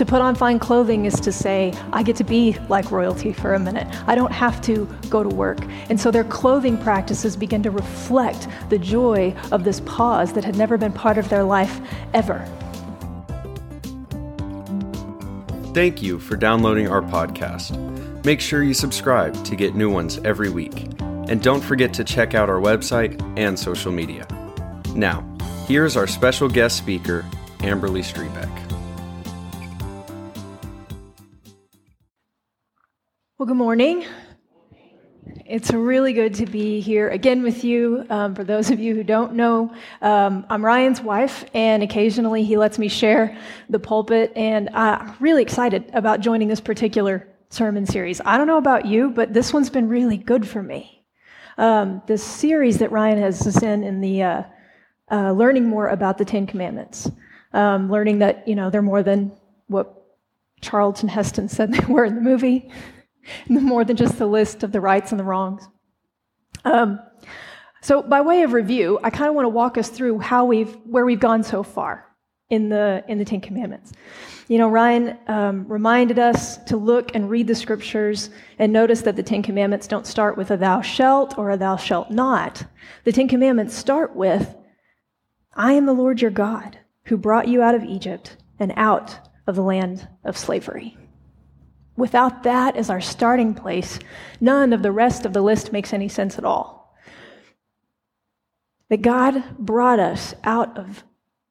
[0.00, 3.52] To put on fine clothing is to say, I get to be like royalty for
[3.52, 3.86] a minute.
[4.06, 5.58] I don't have to go to work.
[5.90, 10.56] And so their clothing practices begin to reflect the joy of this pause that had
[10.56, 11.82] never been part of their life
[12.14, 12.38] ever.
[15.74, 17.76] Thank you for downloading our podcast.
[18.24, 20.80] Make sure you subscribe to get new ones every week.
[21.28, 24.26] And don't forget to check out our website and social media.
[24.94, 25.22] Now,
[25.66, 27.22] here's our special guest speaker,
[27.58, 28.59] Amberly Strebeck.
[33.40, 34.04] Well, good morning.
[35.46, 38.04] It's really good to be here again with you.
[38.10, 42.58] Um, for those of you who don't know, um, I'm Ryan's wife, and occasionally he
[42.58, 43.38] lets me share
[43.70, 48.20] the pulpit, and I'm really excited about joining this particular sermon series.
[48.26, 51.02] I don't know about you, but this one's been really good for me.
[51.56, 54.42] Um, the series that Ryan has us in, in the uh,
[55.10, 57.10] uh, learning more about the Ten Commandments,
[57.54, 59.32] um, learning that you know they're more than
[59.68, 59.94] what
[60.60, 62.68] Charlton Heston said they were in the movie.
[63.48, 65.68] more than just the list of the rights and the wrongs.
[66.64, 67.00] Um,
[67.82, 70.74] so, by way of review, I kind of want to walk us through how we've
[70.84, 72.06] where we've gone so far
[72.50, 73.92] in the in the Ten Commandments.
[74.48, 79.16] You know, Ryan um, reminded us to look and read the scriptures and notice that
[79.16, 82.64] the Ten Commandments don't start with a "thou shalt" or a "thou shalt not."
[83.04, 84.54] The Ten Commandments start with,
[85.54, 89.56] "I am the Lord your God who brought you out of Egypt and out of
[89.56, 90.98] the land of slavery."
[92.00, 93.98] Without that as our starting place,
[94.40, 96.96] none of the rest of the list makes any sense at all.
[98.88, 101.04] That God brought us out of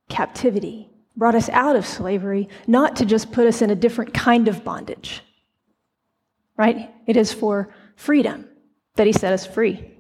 [0.10, 4.48] captivity, brought us out of slavery, not to just put us in a different kind
[4.48, 5.22] of bondage,
[6.58, 6.92] right?
[7.06, 8.48] It is for freedom
[8.96, 9.92] that He set us free.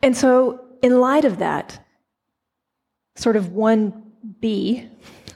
[0.00, 1.84] And so, in light of that,
[3.16, 4.88] sort of 1B,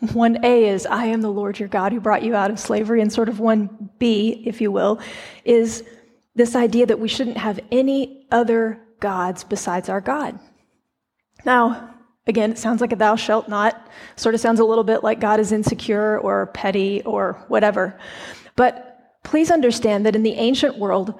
[0.09, 3.01] 1A is, I am the Lord your God who brought you out of slavery.
[3.01, 5.01] And sort of 1B, if you will,
[5.45, 5.85] is
[6.35, 10.39] this idea that we shouldn't have any other gods besides our God.
[11.45, 11.95] Now,
[12.27, 15.21] again, it sounds like a thou shalt not, sort of sounds a little bit like
[15.21, 17.99] God is insecure or petty or whatever.
[18.57, 21.15] But please understand that in the ancient world,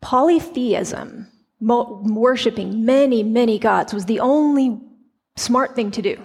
[0.00, 1.28] polytheism,
[1.60, 4.80] worshiping many, many gods, was the only
[5.36, 6.22] smart thing to do.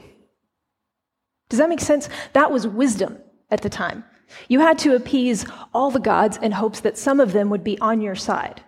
[1.50, 2.10] Does that make sense?
[2.34, 3.18] That was wisdom
[3.50, 4.04] at the time.
[4.50, 7.80] You had to appease all the gods in hopes that some of them would be
[7.80, 8.62] on your side.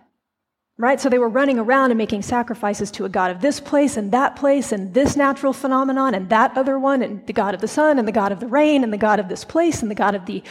[0.80, 0.98] Right?
[0.98, 4.10] So they were running around and making sacrifices to a god of this place and
[4.12, 7.68] that place and this natural phenomenon and that other one and the god of the
[7.68, 9.94] sun and the god of the rain and the god of this place and the
[9.94, 10.42] god of the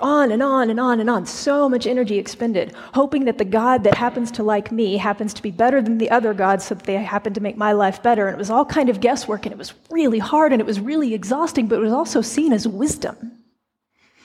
[0.00, 1.26] on and on and on and on.
[1.26, 5.42] So much energy expended, hoping that the god that happens to like me happens to
[5.42, 8.28] be better than the other gods so that they happen to make my life better.
[8.28, 10.78] And it was all kind of guesswork and it was really hard and it was
[10.78, 13.32] really exhausting, but it was also seen as wisdom.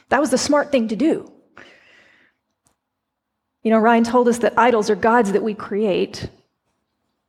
[0.09, 1.31] That was the smart thing to do.
[3.67, 6.29] You know, Ryan told us that idols are gods that we create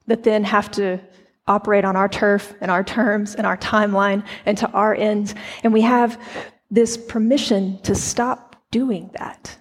[0.07, 1.01] that then have to
[1.49, 5.35] operate on our turf and our terms and our timeline and to our ends.
[5.65, 6.17] And we have
[6.71, 9.59] this permission to stop doing that.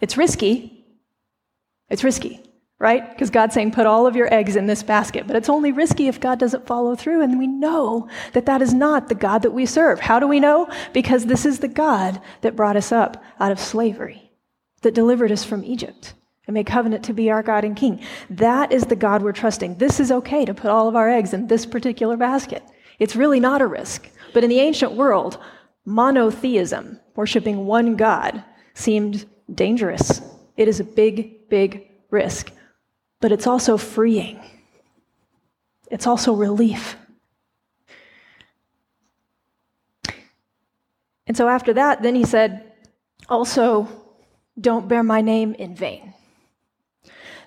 [0.00, 0.86] It's risky.
[1.90, 2.40] It's risky,
[2.78, 3.10] right?
[3.10, 5.26] Because God's saying, put all of your eggs in this basket.
[5.26, 7.22] But it's only risky if God doesn't follow through.
[7.22, 9.98] And we know that that is not the God that we serve.
[9.98, 10.68] How do we know?
[10.92, 14.23] Because this is the God that brought us up out of slavery
[14.84, 16.14] that delivered us from Egypt
[16.46, 18.00] and made covenant to be our God and King.
[18.30, 19.76] That is the God we're trusting.
[19.76, 22.62] This is okay to put all of our eggs in this particular basket.
[22.98, 24.08] It's really not a risk.
[24.32, 25.38] But in the ancient world,
[25.84, 30.20] monotheism, worshiping one God, seemed dangerous.
[30.56, 32.52] It is a big, big risk.
[33.20, 34.40] But it's also freeing,
[35.90, 36.96] it's also relief.
[41.26, 42.70] And so after that, then he said,
[43.30, 43.88] also,
[44.60, 46.14] don't bear my name in vain.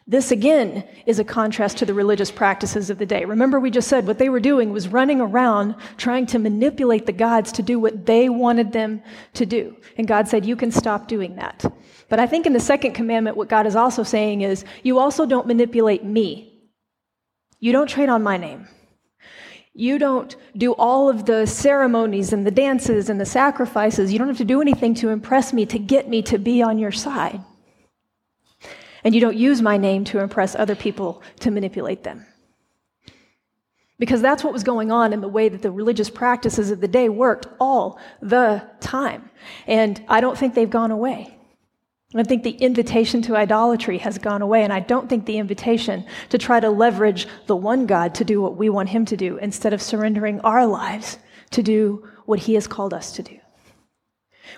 [0.09, 3.25] This again is a contrast to the religious practices of the day.
[3.25, 7.11] Remember, we just said what they were doing was running around trying to manipulate the
[7.11, 9.01] gods to do what they wanted them
[9.33, 9.75] to do.
[9.97, 11.65] And God said, You can stop doing that.
[12.07, 15.25] But I think in the second commandment, what God is also saying is, You also
[15.25, 16.53] don't manipulate me.
[17.59, 18.65] You don't trade on my name.
[19.79, 24.11] You don't do all of the ceremonies and the dances and the sacrifices.
[24.11, 26.79] You don't have to do anything to impress me, to get me to be on
[26.79, 27.39] your side.
[29.03, 32.25] And you don't use my name to impress other people to manipulate them.
[33.99, 36.87] Because that's what was going on in the way that the religious practices of the
[36.87, 39.29] day worked all the time.
[39.67, 41.36] And I don't think they've gone away.
[42.15, 46.05] I think the invitation to idolatry has gone away, and I don't think the invitation
[46.29, 49.37] to try to leverage the one God to do what we want Him to do
[49.37, 51.19] instead of surrendering our lives
[51.51, 53.39] to do what he has called us to do.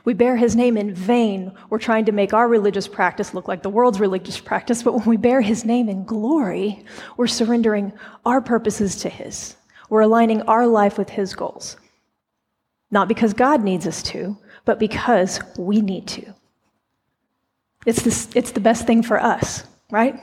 [0.06, 1.54] We bear his name in vain.
[1.70, 5.06] We're trying to make our religious practice look like the world's religious practice, but when
[5.06, 6.86] we bear his name in glory,
[7.18, 7.92] we're surrendering
[8.26, 9.56] our purposes to his.
[9.90, 11.78] We're aligning our life with his goals.
[12.92, 16.34] Not because God needs us to, but because we need to.
[17.86, 20.20] It's, this, it's the best thing for us, right?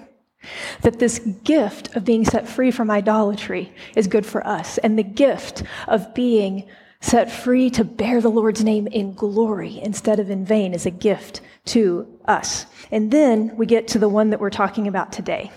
[0.83, 5.03] That this gift of being set free from idolatry is good for us, and the
[5.03, 6.69] gift of being
[7.01, 10.91] set free to bear the Lord's name in glory instead of in vain is a
[10.91, 12.67] gift to us.
[12.91, 15.51] And then we get to the one that we're talking about today,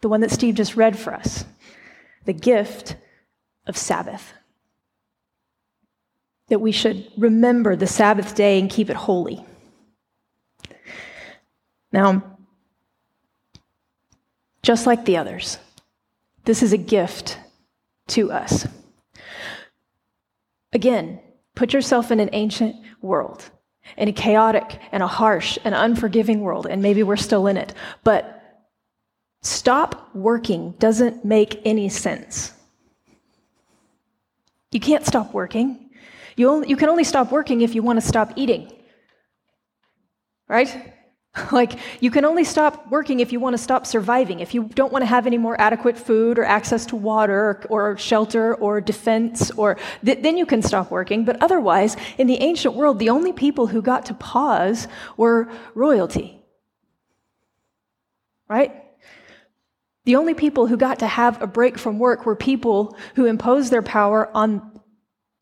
[0.00, 1.44] the one that Steve just read for us
[2.24, 2.96] the gift
[3.66, 4.32] of Sabbath.
[6.48, 9.44] That we should remember the Sabbath day and keep it holy.
[11.92, 12.38] Now,
[14.62, 15.58] just like the others,
[16.44, 17.38] this is a gift
[18.08, 18.66] to us.
[20.72, 21.20] Again,
[21.54, 23.50] put yourself in an ancient world,
[23.96, 27.74] in a chaotic and a harsh and unforgiving world, and maybe we're still in it.
[28.04, 28.42] But
[29.42, 32.52] stop working doesn't make any sense.
[34.70, 35.90] You can't stop working.
[36.36, 38.72] You, only, you can only stop working if you want to stop eating.
[40.48, 40.94] Right?
[41.52, 44.40] Like, you can only stop working if you want to stop surviving.
[44.40, 47.92] If you don't want to have any more adequate food or access to water or,
[47.92, 51.24] or shelter or defense, or th- then you can stop working.
[51.24, 56.38] But otherwise, in the ancient world, the only people who got to pause were royalty.
[58.48, 58.84] Right?
[60.04, 63.70] The only people who got to have a break from work were people who imposed
[63.72, 64.80] their power on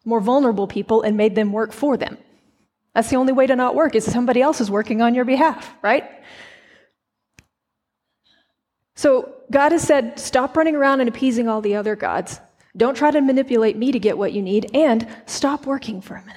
[0.05, 2.19] more vulnerable people and made them work for them.
[3.01, 5.75] That's the only way to not work is somebody else is working on your behalf,
[5.81, 6.05] right?
[8.95, 12.41] So God has said, stop running around and appeasing all the other gods.
[12.77, 16.21] Don't try to manipulate me to get what you need, and stop working for a
[16.21, 16.37] minute.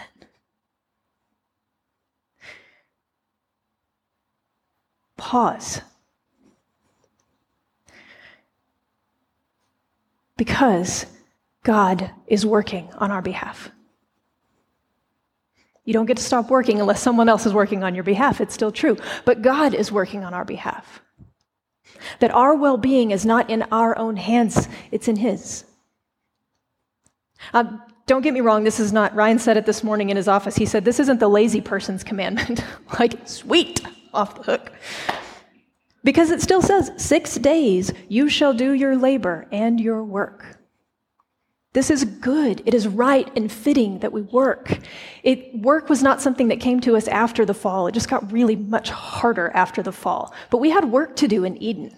[5.18, 5.82] Pause.
[10.38, 11.08] Because
[11.64, 13.70] God is working on our behalf.
[15.86, 18.40] You don't get to stop working unless someone else is working on your behalf.
[18.40, 18.98] It's still true.
[19.26, 21.02] But God is working on our behalf.
[22.20, 25.66] That our well being is not in our own hands, it's in His.
[27.54, 30.28] Uh, don't get me wrong, this is not, Ryan said it this morning in his
[30.28, 30.56] office.
[30.56, 32.64] He said, This isn't the lazy person's commandment.
[33.00, 33.82] like, sweet,
[34.14, 34.72] off the hook.
[36.04, 40.58] Because it still says, Six days you shall do your labor and your work.
[41.74, 42.62] This is good.
[42.66, 44.78] It is right and fitting that we work.
[45.24, 47.88] It, work was not something that came to us after the fall.
[47.88, 50.34] It just got really much harder after the fall.
[50.52, 51.96] But we had work to do in Eden,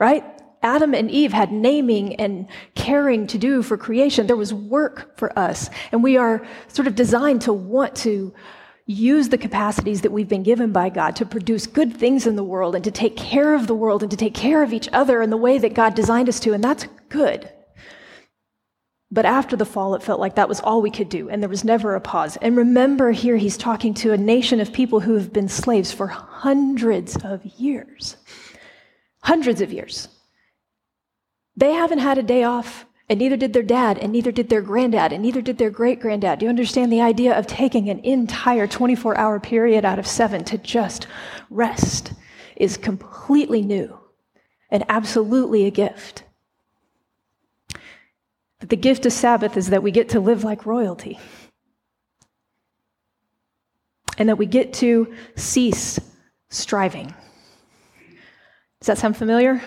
[0.00, 0.24] right?
[0.60, 4.26] Adam and Eve had naming and caring to do for creation.
[4.26, 5.70] There was work for us.
[5.92, 8.34] And we are sort of designed to want to
[8.86, 12.42] use the capacities that we've been given by God to produce good things in the
[12.42, 15.22] world and to take care of the world and to take care of each other
[15.22, 16.54] in the way that God designed us to.
[16.54, 17.52] And that's good.
[19.10, 21.48] But after the fall, it felt like that was all we could do, and there
[21.48, 22.36] was never a pause.
[22.42, 26.08] And remember, here he's talking to a nation of people who have been slaves for
[26.08, 28.16] hundreds of years.
[29.20, 30.08] Hundreds of years.
[31.56, 34.60] They haven't had a day off, and neither did their dad, and neither did their
[34.60, 36.38] granddad, and neither did their great granddad.
[36.38, 40.44] Do you understand the idea of taking an entire 24 hour period out of seven
[40.44, 41.06] to just
[41.48, 42.12] rest
[42.56, 43.98] is completely new
[44.70, 46.24] and absolutely a gift.
[48.68, 51.18] That the gift of Sabbath is that we get to live like royalty.
[54.18, 55.98] And that we get to cease
[56.50, 57.14] striving.
[58.80, 59.62] Does that sound familiar?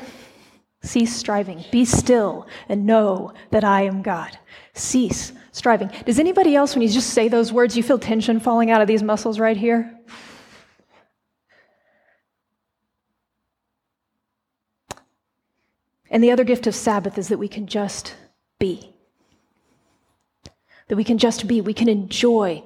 [0.83, 1.65] Cease striving.
[1.71, 4.37] Be still and know that I am God.
[4.75, 5.89] Cease striving.
[6.05, 8.87] Does anybody else, when you just say those words, you feel tension falling out of
[8.87, 9.97] these muscles right here?
[16.11, 18.15] And the other gift of Sabbath is that we can just
[18.61, 18.93] be.
[20.87, 22.63] That we can just be, we can enjoy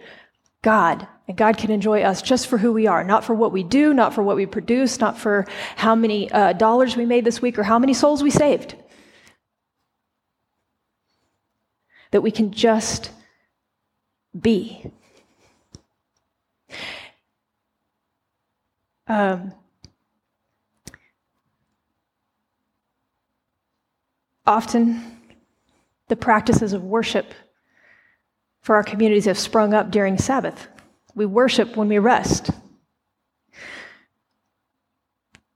[0.62, 3.64] God, and God can enjoy us just for who we are, not for what we
[3.64, 5.48] do, not for what we produce, not for
[5.78, 8.76] how many uh, dollars we made this week or how many souls we saved.
[12.12, 13.12] That we can just
[14.40, 14.92] be.
[19.08, 19.54] Um,
[24.46, 25.15] often,
[26.08, 27.34] the practices of worship
[28.62, 30.68] for our communities have sprung up during Sabbath.
[31.14, 32.50] We worship when we rest.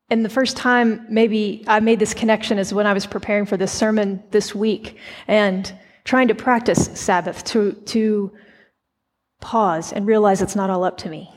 [0.10, 3.58] And the first time maybe I made this connection is when I was preparing for
[3.58, 4.98] this sermon this week.
[5.28, 5.72] And
[6.04, 8.32] trying to practice Sabbath, to, to
[9.42, 11.32] pause and realize it's not all up to me,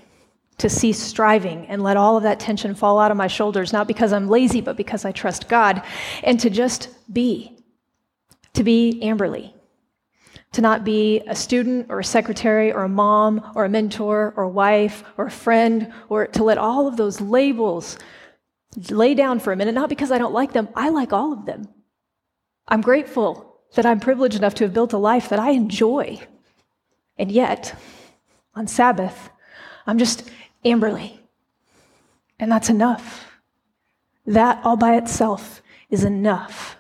[0.56, 3.86] to cease striving and let all of that tension fall out of my shoulders, not
[3.86, 5.82] because I'm lazy, but because I trust God,
[6.22, 7.61] and to just be,
[8.54, 9.52] to be Amberly,
[10.52, 14.44] to not be a student or a secretary or a mom or a mentor or
[14.44, 17.98] a wife or a friend, or to let all of those labels
[18.90, 21.46] lay down for a minute, not because I don't like them, I like all of
[21.46, 21.68] them.
[22.68, 26.20] I'm grateful that I'm privileged enough to have built a life that I enjoy.
[27.18, 27.78] And yet,
[28.54, 29.30] on Sabbath,
[29.86, 30.30] I'm just
[30.64, 31.18] Amberly.
[32.38, 33.30] And that's enough.
[34.26, 36.76] That all by itself is enough.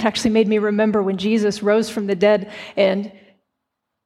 [0.00, 3.12] It actually made me remember when Jesus rose from the dead and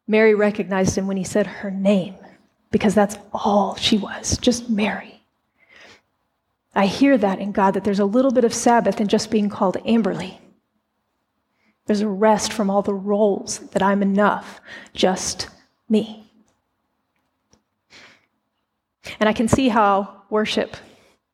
[0.09, 2.17] Mary recognized him when he said her name,
[2.73, 5.23] because that's all she was, just Mary.
[6.75, 9.49] I hear that in God, that there's a little bit of Sabbath in just being
[9.49, 10.39] called Amberly.
[11.87, 14.61] There's a rest from all the roles that I'm enough,
[14.95, 15.47] just
[15.89, 16.29] me.
[19.21, 20.77] And I can see how worship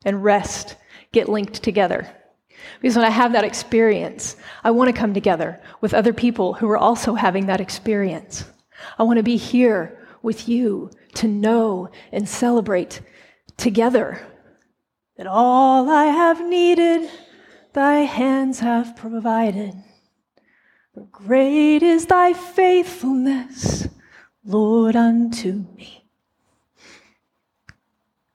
[0.05, 0.75] and rest
[1.11, 2.15] get linked together.
[2.81, 6.69] Because when I have that experience, I want to come together with other people who
[6.69, 8.45] are also having that experience.
[8.97, 13.01] I want to be here with you to know and celebrate
[13.57, 14.25] together
[15.17, 17.09] that all I have needed,
[17.73, 19.73] thy hands have provided.
[21.11, 23.87] Great is thy faithfulness,
[24.43, 26.05] Lord, unto me.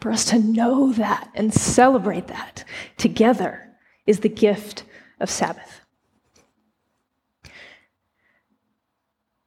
[0.01, 2.65] For us to know that and celebrate that
[2.97, 3.66] together
[4.07, 4.85] is the gift
[5.21, 5.81] of Sabbath.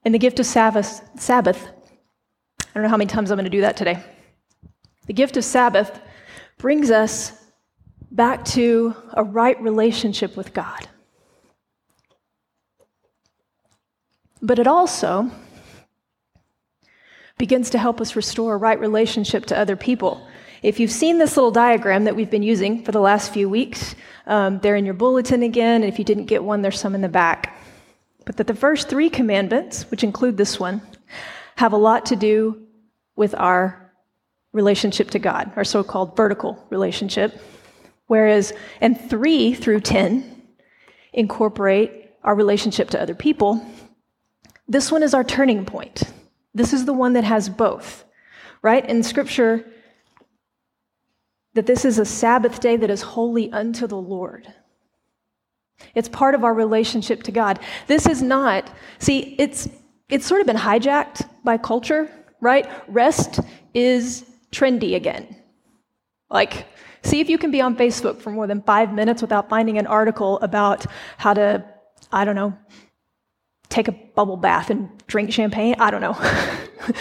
[0.03, 1.67] And the gift of Sabbath, Sabbath,
[2.61, 4.01] I don't know how many times I'm going to do that today.
[5.07, 5.99] The gift of Sabbath
[6.57, 7.33] brings us
[8.11, 10.87] back to a right relationship with God.
[14.41, 15.29] But it also
[17.37, 20.25] begins to help us restore a right relationship to other people.
[20.61, 23.95] If you've seen this little diagram that we've been using for the last few weeks,
[24.27, 25.83] um, they're in your bulletin again.
[25.83, 27.57] And if you didn't get one, there's some in the back.
[28.25, 30.81] But that the first three commandments, which include this one,
[31.55, 32.61] have a lot to do
[33.15, 33.91] with our
[34.51, 37.41] relationship to God, our so called vertical relationship.
[38.07, 38.51] Whereas,
[38.81, 40.41] and three through 10
[41.13, 43.65] incorporate our relationship to other people.
[44.67, 46.03] This one is our turning point.
[46.53, 48.03] This is the one that has both,
[48.61, 48.87] right?
[48.87, 49.65] In scripture,
[51.59, 54.47] that this is a Sabbath day that is holy unto the Lord.
[55.93, 57.59] It's part of our relationship to God.
[57.85, 59.67] This is not, see, it's,
[60.07, 62.65] it's sort of been hijacked by culture, right?
[62.87, 63.41] Rest
[63.73, 64.23] is
[64.53, 65.35] trendy again.
[66.29, 66.65] Like,
[67.03, 69.85] see if you can be on Facebook for more than five minutes without finding an
[69.85, 70.85] article about
[71.17, 71.65] how to,
[72.09, 72.57] I don't know,
[73.67, 75.75] take a bubble bath and drink champagne.
[75.77, 76.17] I don't know.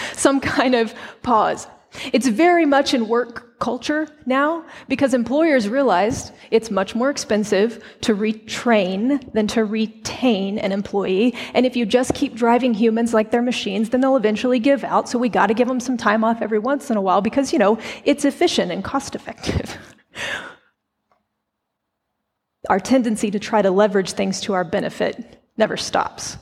[0.15, 1.69] Some kind of pause.
[2.13, 8.15] It's very much in work culture now because employers realized it's much more expensive to
[8.15, 11.35] retrain than to retain an employee.
[11.55, 15.09] And if you just keep driving humans like they're machines, then they'll eventually give out.
[15.09, 17.53] So we got to give them some time off every once in a while because,
[17.53, 19.77] you know, it's efficient and cost effective.
[22.69, 26.37] our tendency to try to leverage things to our benefit never stops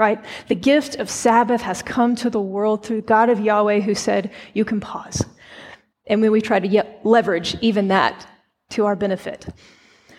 [0.00, 0.24] right?
[0.48, 4.30] The gift of Sabbath has come to the world through God of Yahweh who said,
[4.54, 5.22] You can pause.
[6.06, 8.26] And when we try to leverage even that
[8.70, 9.46] to our benefit.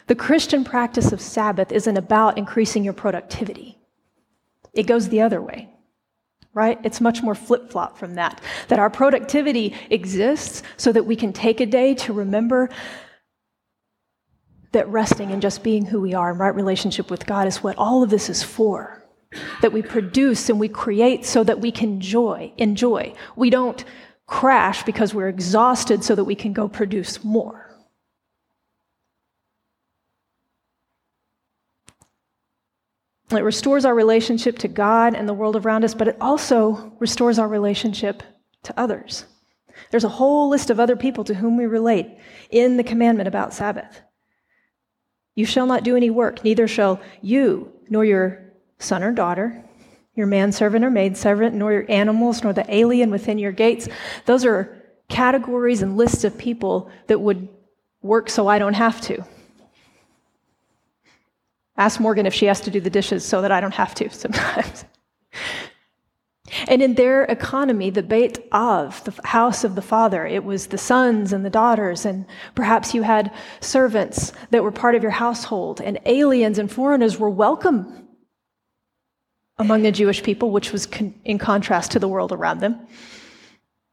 [0.08, 3.78] The Christian practice of Sabbath isn't about increasing your productivity,
[4.74, 5.70] it goes the other way.
[6.54, 6.78] Right?
[6.84, 8.42] It's much more flip flop from that.
[8.68, 12.70] That our productivity exists so that we can take a day to remember
[14.74, 17.78] that resting and just being who we are in right relationship with God is what
[17.78, 19.02] all of this is for
[19.62, 23.14] that we produce and we create so that we can enjoy, enjoy.
[23.36, 23.84] We don't
[24.32, 27.78] crash because we're exhausted so that we can go produce more.
[33.30, 37.40] It restores our relationship to God and the world around us, but it also restores
[37.40, 38.24] our relationship
[38.64, 39.26] to others.
[39.90, 42.08] There's a whole list of other people to whom we relate
[42.50, 44.00] in the commandment about Sabbath.
[45.36, 49.66] You shall not do any work, neither shall you nor your son or daughter,
[50.22, 53.90] your manservant or maidservant, nor your animals, nor the alien within your gates.
[54.28, 54.78] Those are
[55.10, 57.50] categories and lists of people that would
[58.04, 59.26] work so I don't have to.
[61.76, 64.12] Ask Morgan if she has to do the dishes so that I don't have to
[64.12, 64.86] sometimes.
[66.68, 70.78] and in their economy, the Beit Av, the house of the father, it was the
[70.78, 75.82] sons and the daughters, and perhaps you had servants that were part of your household,
[75.82, 78.02] and aliens and foreigners were welcome
[79.62, 82.80] among the Jewish people, which was con- in contrast to the world around them.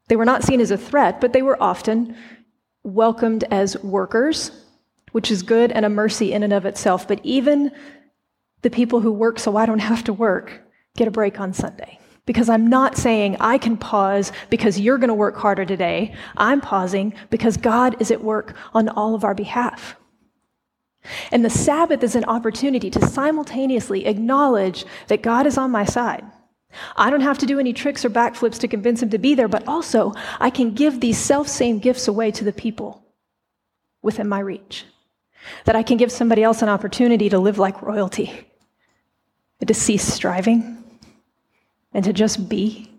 [0.07, 2.15] They were not seen as a threat, but they were often
[2.83, 4.51] welcomed as workers,
[5.11, 7.07] which is good and a mercy in and of itself.
[7.07, 7.71] But even
[8.61, 10.61] the people who work so I don't have to work
[10.97, 11.99] get a break on Sunday.
[12.25, 16.13] Because I'm not saying I can pause because you're going to work harder today.
[16.37, 19.95] I'm pausing because God is at work on all of our behalf.
[21.31, 26.25] And the Sabbath is an opportunity to simultaneously acknowledge that God is on my side.
[26.95, 29.47] I don't have to do any tricks or backflips to convince him to be there,
[29.47, 33.03] but also I can give these self same gifts away to the people
[34.01, 34.85] within my reach.
[35.65, 38.45] That I can give somebody else an opportunity to live like royalty,
[39.65, 40.83] to cease striving,
[41.93, 42.91] and to just be.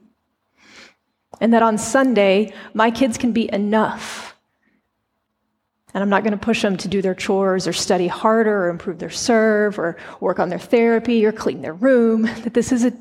[1.40, 4.29] And that on Sunday, my kids can be enough.
[5.92, 8.68] And I'm not going to push them to do their chores or study harder or
[8.68, 12.22] improve their serve or work on their therapy or clean their room.
[12.42, 12.92] That this is a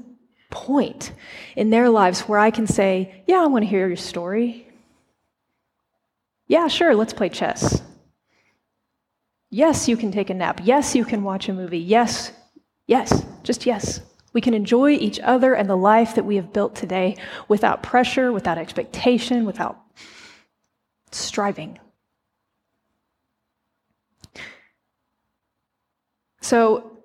[0.50, 1.12] point
[1.55, 4.67] in their lives where I can say, Yeah, I want to hear your story.
[6.48, 7.81] Yeah, sure, let's play chess.
[9.51, 10.62] Yes, you can take a nap.
[10.63, 11.79] Yes, you can watch a movie.
[11.79, 12.31] Yes,
[12.88, 14.01] yes, just yes.
[14.34, 17.17] We can enjoy each other and the life that we have built today
[17.48, 19.79] without pressure, without expectation, without
[21.12, 21.79] striving.
[26.41, 26.98] So,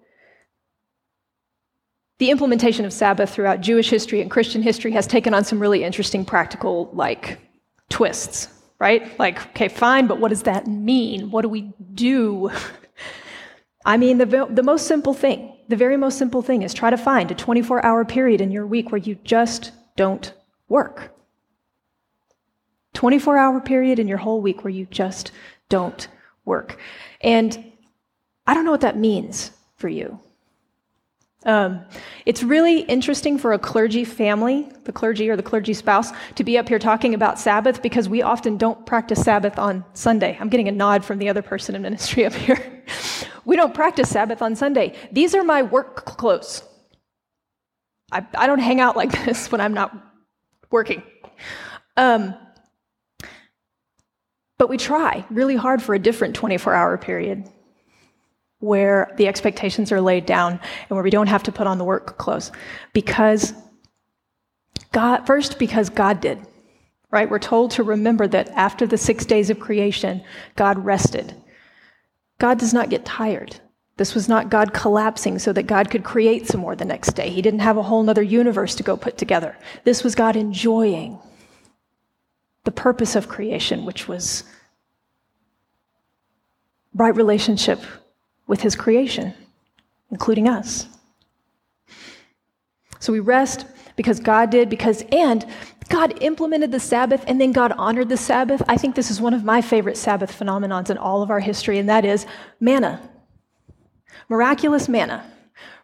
[2.18, 5.82] the implementation of Sabbath throughout Jewish history and Christian history has taken on some really
[5.82, 7.40] interesting practical, like,
[7.90, 8.48] twists,
[8.78, 9.18] right?
[9.18, 11.30] Like, okay, fine, but what does that mean?
[11.30, 12.50] What do we do?
[13.84, 16.96] I mean, the, the most simple thing, the very most simple thing is try to
[16.96, 20.32] find a 24 hour period in your week where you just don't
[20.68, 21.14] work.
[22.94, 25.32] 24 hour period in your whole week where you just
[25.68, 26.08] don't
[26.44, 26.78] work.
[27.20, 27.72] And
[28.46, 30.18] I don't know what that means for you.
[31.46, 31.84] Um,
[32.24, 36.56] it's really interesting for a clergy family, the clergy or the clergy spouse, to be
[36.56, 40.38] up here talking about Sabbath because we often don't practice Sabbath on Sunday.
[40.40, 42.82] I'm getting a nod from the other person in ministry up here.
[43.44, 44.94] we don't practice Sabbath on Sunday.
[45.12, 46.62] These are my work clothes.
[48.10, 49.94] I, I don't hang out like this when I'm not
[50.70, 51.02] working.
[51.96, 52.34] Um,
[54.56, 57.50] but we try really hard for a different 24 hour period
[58.64, 61.84] where the expectations are laid down and where we don't have to put on the
[61.84, 62.50] work clothes.
[62.92, 63.52] Because
[64.92, 66.38] God, first, because God did,
[67.10, 67.28] right?
[67.28, 70.22] We're told to remember that after the six days of creation,
[70.56, 71.34] God rested.
[72.38, 73.60] God does not get tired.
[73.96, 77.30] This was not God collapsing so that God could create some more the next day.
[77.30, 79.56] He didn't have a whole other universe to go put together.
[79.84, 81.18] This was God enjoying
[82.64, 84.42] the purpose of creation, which was
[86.94, 87.80] right relationship
[88.46, 89.34] with his creation,
[90.10, 90.86] including us.
[92.98, 95.44] So we rest because God did, because, and
[95.88, 98.62] God implemented the Sabbath and then God honored the Sabbath.
[98.68, 101.78] I think this is one of my favorite Sabbath phenomenons in all of our history,
[101.78, 102.26] and that is
[102.60, 103.10] manna.
[104.28, 105.30] Miraculous manna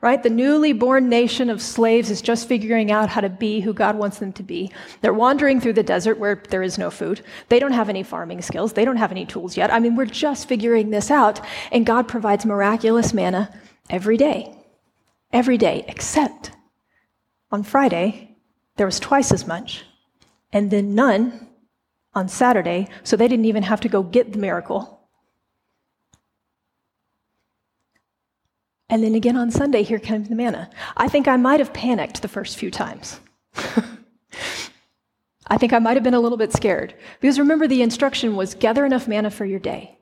[0.00, 0.22] right?
[0.22, 3.96] The newly born nation of slaves is just figuring out how to be who God
[3.96, 4.72] wants them to be.
[5.02, 7.20] They're wandering through the desert where there is no food.
[7.48, 8.72] They don't have any farming skills.
[8.72, 9.72] They don't have any tools yet.
[9.72, 11.40] I mean, we're just figuring this out.
[11.70, 13.52] And God provides miraculous manna
[13.90, 14.54] every day.
[15.32, 16.50] Every day, except
[17.52, 18.36] on Friday,
[18.76, 19.84] there was twice as much,
[20.52, 21.48] and then none
[22.14, 24.99] on Saturday, so they didn't even have to go get the miracle.
[28.90, 30.68] And then again on Sunday, here comes the manna.
[30.96, 33.20] I think I might have panicked the first few times.
[35.46, 36.94] I think I might have been a little bit scared.
[37.20, 39.96] Because remember, the instruction was gather enough manna for your day.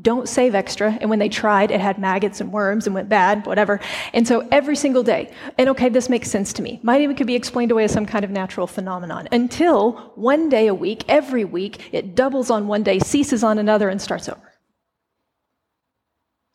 [0.00, 0.96] Don't save extra.
[1.00, 3.80] And when they tried, it had maggots and worms and went bad, whatever.
[4.14, 6.80] And so every single day, and okay, this makes sense to me.
[6.82, 9.28] Might even could be explained away as some kind of natural phenomenon.
[9.32, 13.88] Until one day a week, every week, it doubles on one day, ceases on another,
[13.88, 14.49] and starts over.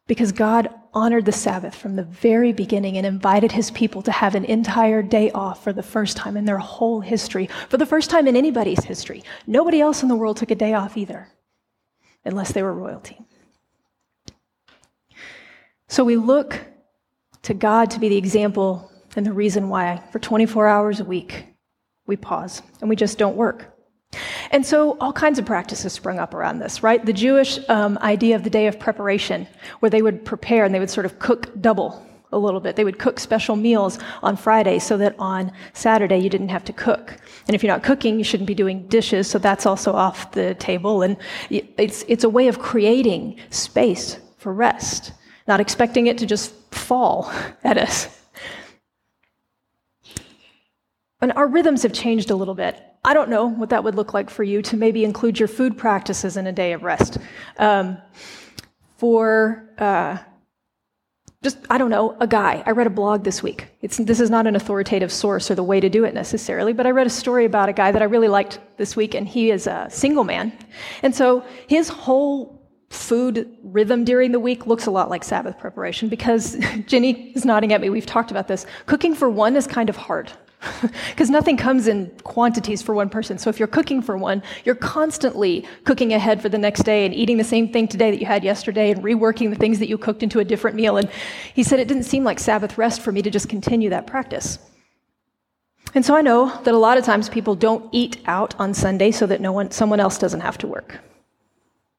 [0.08, 4.36] Because God honored the Sabbath from the very beginning and invited his people to have
[4.36, 8.10] an entire day off for the first time in their whole history, for the first
[8.10, 9.24] time in anybody's history.
[9.48, 11.28] Nobody else in the world took a day off either,
[12.24, 13.20] unless they were royalty.
[15.88, 16.60] So we look
[17.44, 21.46] to God to be the example and the reason why, for 24 hours a week,
[22.06, 23.75] we pause and we just don't work.
[24.52, 27.06] And so all kinds of practices sprung up around this, right?
[27.06, 29.48] The Jewish um, idea of the day of preparation,
[29.80, 32.76] where they would prepare and they would sort of cook double a little bit.
[32.76, 36.74] They would cook special meals on Friday so that on Saturday you didn't have to
[36.74, 37.18] cook.
[37.48, 40.56] And if you're not cooking, you shouldn't be doing dishes, so that's also off the
[40.56, 41.02] table.
[41.02, 41.18] And
[41.50, 45.14] it's, it's a way of creating space for rest,
[45.48, 47.32] not expecting it to just fall
[47.64, 48.25] at us.
[51.22, 52.82] And our rhythms have changed a little bit.
[53.04, 55.78] I don't know what that would look like for you to maybe include your food
[55.78, 57.18] practices in a day of rest.
[57.58, 57.98] Um,
[58.98, 60.18] for uh,
[61.44, 62.64] just, I don't know, a guy.
[62.66, 63.68] I read a blog this week.
[63.82, 66.88] It's, this is not an authoritative source or the way to do it necessarily, but
[66.88, 69.52] I read a story about a guy that I really liked this week, and he
[69.52, 70.52] is a single man.
[71.04, 76.10] And so his whole food rhythm during the week looks a lot like Sabbath preparation
[76.10, 77.90] because Jenny is nodding at me.
[77.92, 78.66] We've talked about this.
[78.88, 80.32] Cooking for one is kind of hard
[81.10, 83.38] because nothing comes in quantities for one person.
[83.38, 87.14] So if you're cooking for one, you're constantly cooking ahead for the next day and
[87.14, 89.98] eating the same thing today that you had yesterday and reworking the things that you
[89.98, 90.98] cooked into a different meal.
[90.98, 91.10] And
[91.54, 94.60] he said it didn't seem like Sabbath rest for me to just continue that practice.
[95.94, 99.12] And so I know that a lot of times people don't eat out on Sunday
[99.12, 101.00] so that no one, someone else doesn't have to work.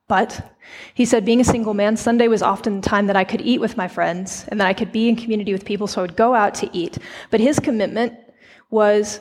[0.08, 0.56] But
[0.94, 3.60] he said, being a single man, Sunday was often the time that I could eat
[3.60, 6.16] with my friends and that I could be in community with people, so I would
[6.16, 6.98] go out to eat.
[7.30, 8.14] But his commitment
[8.70, 9.20] was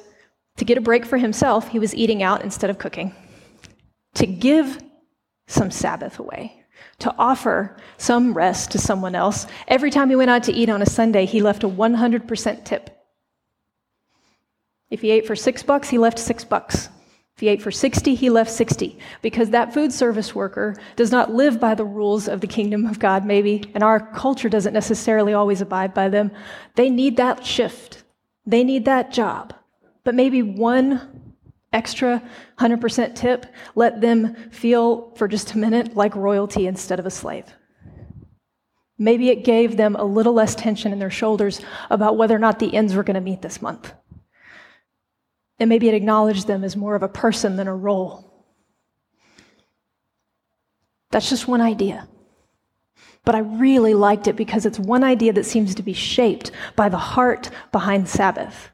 [0.58, 3.14] to get a break for himself, he was eating out instead of cooking,
[4.16, 4.80] to give
[5.48, 6.64] some Sabbath away,
[7.00, 9.48] to offer some rest to someone else.
[9.68, 12.90] Every time he went out to eat on a Sunday, he left a 100% tip.
[14.90, 16.90] If he ate for six bucks, he left six bucks.
[17.36, 18.98] If he ate for 60, he left 60.
[19.22, 22.98] Because that food service worker does not live by the rules of the kingdom of
[22.98, 26.32] God, maybe, and our culture doesn't necessarily always abide by them.
[26.76, 28.04] They need that shift.
[28.46, 29.54] They need that job.
[30.04, 31.34] But maybe one
[31.74, 32.24] extra
[32.60, 37.46] 100% tip let them feel for just a minute like royalty instead of a slave.
[38.98, 42.60] Maybe it gave them a little less tension in their shoulders about whether or not
[42.60, 43.92] the ends were going to meet this month.
[45.60, 48.32] And maybe it acknowledged them as more of a person than a role.
[51.12, 52.08] That's just one idea.
[53.26, 56.90] But I really liked it because it's one idea that seems to be shaped by
[56.90, 58.70] the heart behind Sabbath.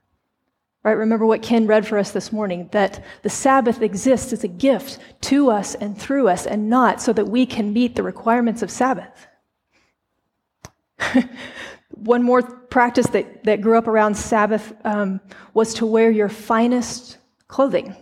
[0.83, 0.93] Right?
[0.93, 4.97] Remember what Ken read for us this morning that the Sabbath exists as a gift
[5.21, 8.71] to us and through us and not so that we can meet the requirements of
[8.71, 9.27] Sabbath.
[11.89, 15.21] One more practice that, that grew up around Sabbath um,
[15.53, 17.95] was to wear your finest clothing.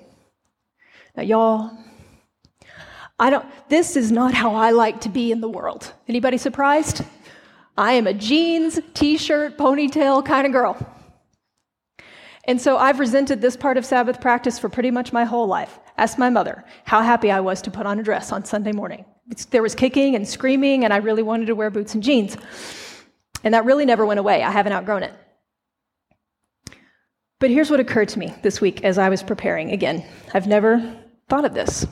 [1.18, 1.78] Now, y'all,
[3.20, 5.94] I don't, this is not how I like to be in the world.
[6.08, 7.04] Anybody surprised?
[7.78, 10.78] I am a jeans, t shirt, ponytail kind of girl.
[12.46, 15.80] And so I've resented this part of Sabbath practice for pretty much my whole life.
[15.98, 19.06] Ask my mother how happy I was to put on a dress on Sunday morning.
[19.52, 22.38] There was kicking and screaming, and I really wanted to wear boots and jeans.
[23.44, 24.42] And that really never went away.
[24.42, 25.14] I haven't outgrown it.
[27.40, 29.72] But here's what occurred to me this week as I was preparing.
[29.72, 30.04] Again,
[30.34, 30.98] I've never
[31.30, 31.86] thought of this.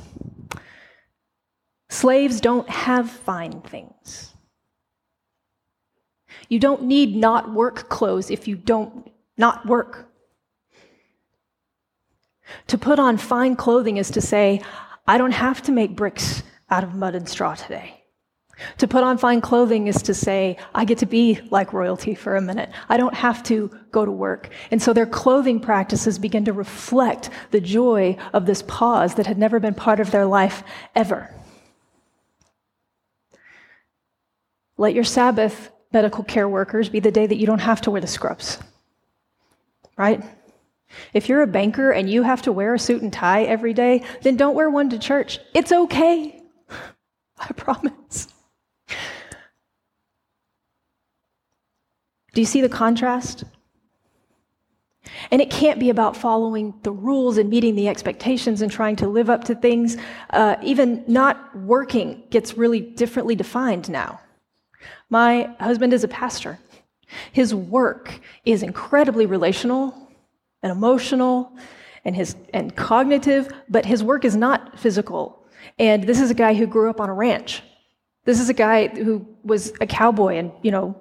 [1.89, 4.33] Slaves don't have fine things.
[6.49, 10.09] You don't need not work clothes if you don't not work.
[12.67, 14.61] To put on fine clothing is to say,
[15.07, 17.93] I don't have to make bricks out of mud and straw today.
[18.79, 22.35] To put on fine clothing is to say, I get to be like royalty for
[22.35, 22.71] a minute.
[22.89, 24.49] I don't have to go to work.
[24.71, 29.37] And so their clothing practices begin to reflect the joy of this pause that had
[29.37, 30.63] never been part of their life
[30.95, 31.31] ever.
[34.77, 38.01] Let your Sabbath, medical care workers, be the day that you don't have to wear
[38.01, 38.59] the scrubs.
[39.97, 40.23] Right?
[41.13, 44.03] If you're a banker and you have to wear a suit and tie every day,
[44.21, 45.39] then don't wear one to church.
[45.53, 46.41] It's okay.
[47.37, 48.27] I promise.
[52.33, 53.43] Do you see the contrast?
[55.31, 59.07] And it can't be about following the rules and meeting the expectations and trying to
[59.07, 59.97] live up to things.
[60.29, 64.19] Uh, even not working gets really differently defined now.
[65.09, 66.59] My husband is a pastor.
[67.31, 70.09] His work is incredibly relational
[70.61, 71.51] and emotional
[72.03, 75.45] and, his, and cognitive, but his work is not physical.
[75.79, 77.63] And this is a guy who grew up on a ranch.
[78.25, 80.95] This is a guy who was a cowboy and, you know,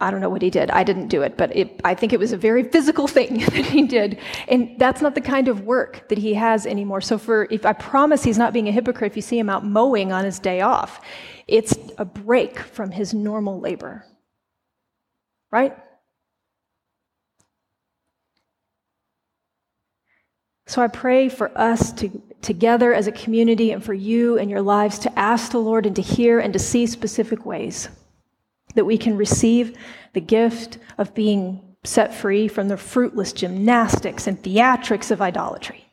[0.00, 0.70] I don't know what he did.
[0.70, 3.66] I didn't do it, but it, I think it was a very physical thing that
[3.66, 4.18] he did.
[4.48, 7.00] And that's not the kind of work that he has anymore.
[7.00, 9.64] So for, if I promise he's not being a hypocrite if you see him out
[9.64, 11.00] mowing on his day off,
[11.46, 14.04] it's a break from his normal labor.
[15.50, 15.76] Right?
[20.66, 24.60] So I pray for us to together as a community and for you and your
[24.60, 27.88] lives to ask the Lord and to hear and to see specific ways
[28.74, 29.76] that we can receive
[30.12, 35.84] the gift of being set free from the fruitless gymnastics and theatrics of idolatry.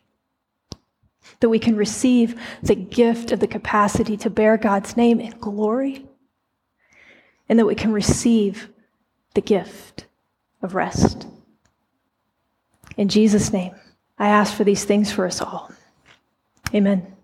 [1.40, 6.06] That we can receive the gift of the capacity to bear God's name in glory.
[7.50, 8.70] And that we can receive
[9.34, 10.06] the gift
[10.62, 11.28] of rest.
[12.98, 13.74] In Jesus' name,
[14.18, 15.72] I ask for these things for us all.
[16.74, 17.16] Amen.